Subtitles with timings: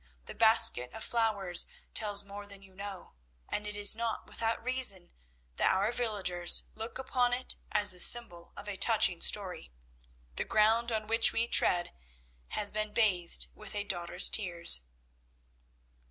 [0.25, 3.13] The basket of flowers tells more than you know,
[3.47, 5.11] and it is not without reason
[5.57, 9.71] that our villagers look upon it as the symbol of a touching story.
[10.37, 11.93] The ground on which we tread
[12.47, 14.81] has been bathed with a daughter's tears."